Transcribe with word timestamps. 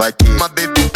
Vai 0.00 0.14
ter. 0.14 0.30
Uma 0.30 0.48
bebê, 0.48 0.90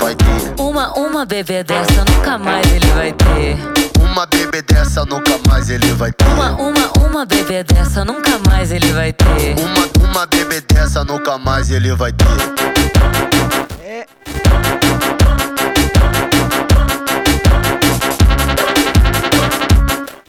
vai 0.00 0.16
ter. 0.16 0.60
Uma, 0.60 0.92
uma 0.98 1.24
bebê 1.24 1.62
dessa 1.62 2.04
nunca 2.04 2.36
mais 2.36 2.66
ele 2.72 2.86
vai 2.88 3.12
ter. 3.12 3.56
Uma 4.00 4.26
bebê 4.26 4.60
dessa 4.60 5.04
nunca 5.04 5.38
mais 5.46 5.70
ele 5.70 5.92
vai 5.92 6.10
ter. 6.10 6.26
Uma, 6.26 6.50
uma, 6.56 6.92
uma 7.06 7.24
bebê 7.24 7.62
dessa 7.62 8.04
nunca 8.04 8.40
mais 8.48 8.72
ele 8.72 8.92
vai 8.92 9.12
ter. 9.12 9.54
Uma, 9.56 10.10
uma 10.10 10.26
bebê 10.26 10.60
dessa 10.62 11.04
nunca 11.04 11.38
mais 11.38 11.70
ele 11.70 11.94
vai 11.94 12.12
ter. 12.12 12.26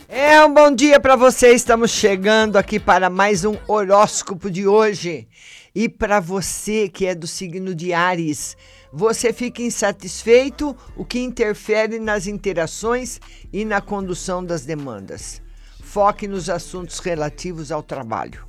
É 0.08 0.46
um 0.46 0.54
bom 0.54 0.70
dia 0.76 1.00
para 1.00 1.16
você. 1.16 1.56
Estamos 1.56 1.90
chegando 1.90 2.58
aqui 2.58 2.80
para 2.80 3.10
mais 3.10 3.46
um 3.46 3.58
horóscopo 3.68 4.52
de 4.52 4.68
hoje. 4.68 5.28
E 5.74 5.88
para 5.88 6.20
você 6.20 6.90
que 6.90 7.06
é 7.06 7.16
do 7.16 7.26
signo 7.26 7.74
de 7.74 7.94
Ares, 7.94 8.58
você 8.92 9.32
fica 9.32 9.62
insatisfeito, 9.62 10.76
o 10.98 11.06
que 11.06 11.20
interfere 11.20 11.98
nas 11.98 12.28
interações 12.28 13.22
e 13.54 13.64
na 13.64 13.80
condução 13.80 14.44
das 14.44 14.66
demandas. 14.66 15.42
Foque 15.81 16.28
nos 16.28 16.50
assuntos 16.50 17.00
relativos 17.00 17.72
ao 17.72 17.81
trabalho. 17.81 18.46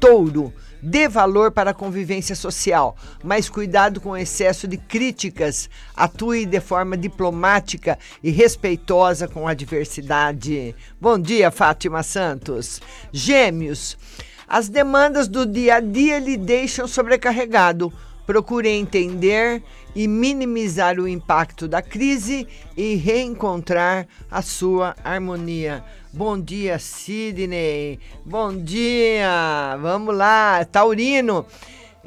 Touro, 0.00 0.52
dê 0.82 1.08
valor 1.08 1.50
para 1.50 1.70
a 1.70 1.74
convivência 1.74 2.34
social, 2.34 2.96
mas 3.22 3.48
cuidado 3.48 4.00
com 4.00 4.10
o 4.10 4.16
excesso 4.16 4.68
de 4.68 4.76
críticas. 4.76 5.68
Atue 5.94 6.46
de 6.46 6.60
forma 6.60 6.96
diplomática 6.96 7.98
e 8.22 8.30
respeitosa 8.30 9.26
com 9.26 9.48
a 9.48 9.54
diversidade. 9.54 10.74
Bom 11.00 11.18
dia, 11.18 11.50
Fátima 11.50 12.02
Santos. 12.02 12.80
Gêmeos, 13.12 13.96
as 14.48 14.68
demandas 14.68 15.28
do 15.28 15.44
dia 15.44 15.76
a 15.76 15.80
dia 15.80 16.18
lhe 16.18 16.36
deixam 16.36 16.88
sobrecarregado. 16.88 17.92
Procure 18.26 18.68
entender 18.68 19.62
e 19.94 20.06
minimizar 20.06 20.98
o 20.98 21.08
impacto 21.08 21.66
da 21.66 21.80
crise 21.80 22.46
e 22.76 22.94
reencontrar 22.94 24.06
a 24.30 24.42
sua 24.42 24.94
harmonia. 25.02 25.82
Bom 26.12 26.38
dia, 26.38 26.78
Sidney. 26.78 27.98
Bom 28.24 28.56
dia. 28.56 29.76
Vamos 29.80 30.16
lá, 30.16 30.64
Taurino. 30.64 31.46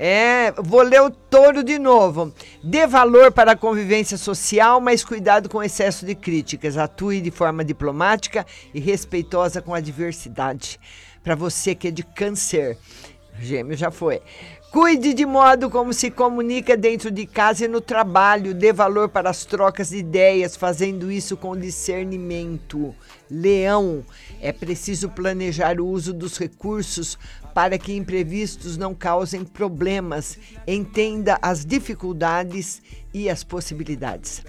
É, 0.03 0.51
vou 0.53 0.81
ler 0.81 0.99
o 0.99 1.11
touro 1.11 1.63
de 1.63 1.77
novo. 1.77 2.33
Dê 2.63 2.87
valor 2.87 3.31
para 3.31 3.51
a 3.51 3.55
convivência 3.55 4.17
social, 4.17 4.81
mas 4.81 5.05
cuidado 5.05 5.47
com 5.47 5.59
o 5.59 5.63
excesso 5.63 6.07
de 6.07 6.15
críticas. 6.15 6.75
Atue 6.75 7.21
de 7.21 7.29
forma 7.29 7.63
diplomática 7.63 8.43
e 8.73 8.79
respeitosa 8.79 9.61
com 9.61 9.75
a 9.75 9.79
diversidade. 9.79 10.79
Para 11.23 11.35
você 11.35 11.75
que 11.75 11.89
é 11.89 11.91
de 11.91 12.01
câncer, 12.01 12.79
gêmeo 13.39 13.77
já 13.77 13.91
foi. 13.91 14.23
Cuide 14.71 15.13
de 15.13 15.25
modo 15.25 15.69
como 15.69 15.91
se 15.91 16.09
comunica 16.09 16.77
dentro 16.77 17.11
de 17.11 17.25
casa 17.25 17.65
e 17.65 17.67
no 17.67 17.81
trabalho. 17.81 18.53
Dê 18.53 18.71
valor 18.71 19.09
para 19.09 19.29
as 19.29 19.43
trocas 19.43 19.89
de 19.89 19.97
ideias, 19.97 20.55
fazendo 20.55 21.11
isso 21.11 21.35
com 21.35 21.57
discernimento. 21.57 22.95
Leão, 23.29 24.01
é 24.39 24.53
preciso 24.53 25.09
planejar 25.09 25.81
o 25.81 25.85
uso 25.85 26.13
dos 26.13 26.37
recursos 26.37 27.19
para 27.53 27.77
que 27.77 27.93
imprevistos 27.93 28.77
não 28.77 28.95
causem 28.95 29.43
problemas. 29.43 30.39
Entenda 30.65 31.37
as 31.41 31.65
dificuldades 31.65 32.81
e 33.13 33.29
as 33.29 33.43
possibilidades. 33.43 34.41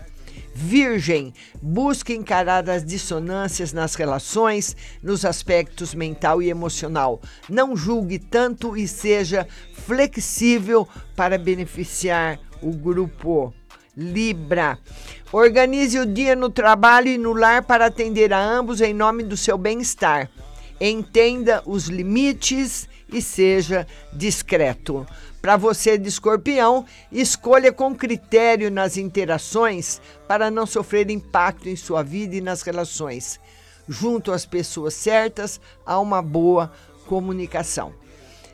Virgem, 0.54 1.32
busque 1.60 2.14
encarar 2.14 2.68
as 2.68 2.84
dissonâncias 2.84 3.72
nas 3.72 3.94
relações, 3.94 4.76
nos 5.02 5.24
aspectos 5.24 5.94
mental 5.94 6.42
e 6.42 6.50
emocional. 6.50 7.20
Não 7.48 7.76
julgue 7.76 8.18
tanto 8.18 8.76
e 8.76 8.86
seja 8.86 9.46
flexível 9.86 10.86
para 11.16 11.38
beneficiar 11.38 12.38
o 12.62 12.70
grupo. 12.70 13.52
Libra. 13.96 14.78
Organize 15.30 15.98
o 15.98 16.06
dia 16.06 16.34
no 16.34 16.48
trabalho 16.48 17.08
e 17.08 17.18
no 17.18 17.32
lar 17.32 17.62
para 17.62 17.86
atender 17.86 18.32
a 18.32 18.42
ambos 18.42 18.80
em 18.80 18.94
nome 18.94 19.22
do 19.22 19.36
seu 19.36 19.58
bem-estar. 19.58 20.30
Entenda 20.80 21.62
os 21.66 21.88
limites 21.88 22.88
e 23.12 23.20
seja 23.20 23.86
discreto. 24.12 25.06
Para 25.40 25.56
você 25.56 25.98
de 25.98 26.08
escorpião, 26.08 26.86
escolha 27.10 27.72
com 27.72 27.94
critério 27.94 28.70
nas 28.70 28.96
interações 28.96 30.00
para 30.26 30.50
não 30.50 30.66
sofrer 30.66 31.10
impacto 31.10 31.68
em 31.68 31.76
sua 31.76 32.02
vida 32.02 32.36
e 32.36 32.40
nas 32.40 32.62
relações. 32.62 33.38
Junto 33.88 34.32
às 34.32 34.46
pessoas 34.46 34.94
certas, 34.94 35.60
há 35.84 35.98
uma 35.98 36.22
boa 36.22 36.72
comunicação. 37.06 37.92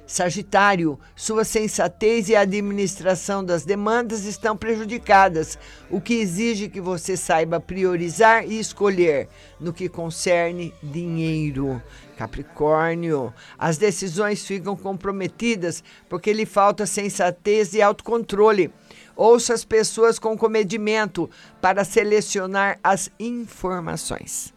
Sagitário, 0.09 0.99
sua 1.15 1.45
sensatez 1.45 2.31
e 2.31 2.35
a 2.35 2.41
administração 2.41 3.45
das 3.45 3.67
demandas 3.67 4.25
estão 4.25 4.57
prejudicadas, 4.57 5.59
o 5.91 6.01
que 6.01 6.15
exige 6.15 6.71
que 6.71 6.81
você 6.81 7.15
saiba 7.15 7.61
priorizar 7.61 8.43
e 8.51 8.59
escolher 8.59 9.29
no 9.61 9.71
que 9.71 9.87
concerne 9.87 10.73
dinheiro. 10.83 11.83
Capricórnio, 12.17 13.35
as 13.59 13.77
decisões 13.77 14.47
ficam 14.47 14.75
comprometidas 14.75 15.85
porque 16.09 16.33
lhe 16.33 16.47
falta 16.47 16.87
sensatez 16.87 17.75
e 17.75 17.83
autocontrole. 17.83 18.73
Ouça 19.15 19.53
as 19.53 19.63
pessoas 19.63 20.19
com 20.19 20.39
comedimento 20.39 21.29
para 21.61 21.85
selecionar 21.85 22.79
as 22.83 23.11
informações. 23.21 24.55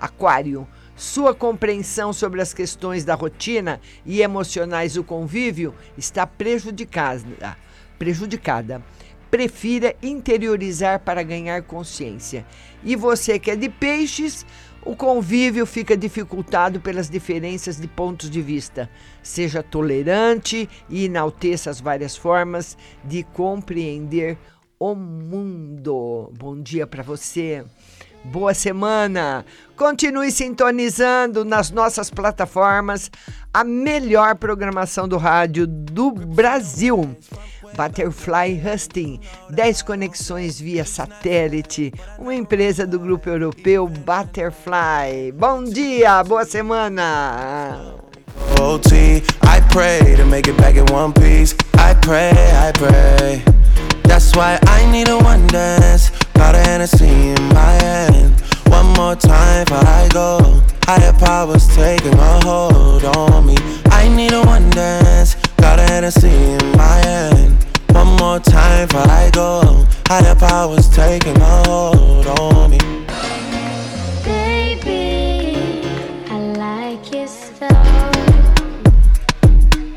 Aquário, 0.00 0.66
sua 1.00 1.34
compreensão 1.34 2.12
sobre 2.12 2.42
as 2.42 2.52
questões 2.52 3.06
da 3.06 3.14
rotina 3.14 3.80
e 4.04 4.20
emocionais 4.20 4.92
do 4.92 5.02
convívio 5.02 5.74
está 5.96 6.26
prejudicada. 6.26 7.56
prejudicada. 7.98 8.82
Prefira 9.30 9.96
interiorizar 10.02 11.00
para 11.00 11.22
ganhar 11.22 11.62
consciência. 11.62 12.44
E 12.84 12.94
você 12.96 13.38
que 13.38 13.50
é 13.50 13.56
de 13.56 13.70
peixes, 13.70 14.44
o 14.84 14.94
convívio 14.94 15.64
fica 15.64 15.96
dificultado 15.96 16.80
pelas 16.80 17.08
diferenças 17.08 17.80
de 17.80 17.88
pontos 17.88 18.28
de 18.28 18.42
vista. 18.42 18.90
Seja 19.22 19.62
tolerante 19.62 20.68
e 20.86 21.06
enalteça 21.06 21.70
as 21.70 21.80
várias 21.80 22.14
formas 22.14 22.76
de 23.02 23.22
compreender 23.22 24.36
o 24.78 24.94
mundo. 24.94 26.30
Bom 26.38 26.60
dia 26.60 26.86
para 26.86 27.02
você. 27.02 27.64
Boa 28.24 28.52
semana! 28.52 29.44
Continue 29.76 30.30
sintonizando 30.30 31.42
nas 31.42 31.70
nossas 31.70 32.10
plataformas 32.10 33.10
a 33.52 33.64
melhor 33.64 34.36
programação 34.36 35.08
do 35.08 35.16
rádio 35.16 35.66
do 35.66 36.12
Brasil. 36.12 37.16
Butterfly 37.74 38.60
Husting, 38.62 39.20
10 39.50 39.82
conexões 39.82 40.60
via 40.60 40.84
satélite, 40.84 41.94
uma 42.18 42.34
empresa 42.34 42.86
do 42.86 42.98
grupo 42.98 43.30
europeu 43.30 43.88
Butterfly. 43.88 45.32
Bom 45.32 45.64
dia, 45.64 46.22
boa 46.22 46.44
semana. 46.44 47.94
OT, 48.60 49.22
I 49.42 49.60
pray 49.72 50.16
to 50.16 50.26
make 50.26 50.50
it 50.50 50.56
back 50.58 50.76
in 50.76 50.84
one 50.92 51.12
piece. 51.14 51.54
I 51.78 51.94
pray, 51.94 52.32
I 52.32 52.72
pray. 52.72 53.42
That's 54.06 54.34
why 54.34 54.58
I 54.68 54.84
need 54.90 55.08
a 55.08 55.16
one 55.16 55.46
dance. 55.46 56.10
Got 56.34 56.54
a 56.54 56.58
Hennessy 56.58 57.29
more 68.20 68.38
time 68.38 68.86
before 68.86 69.08
I 69.08 69.30
go. 69.32 69.86
Higher 70.06 70.34
powers 70.34 70.88
taking 70.90 71.36
a 71.40 71.62
hold 71.66 72.26
on 72.26 72.70
me. 72.70 72.78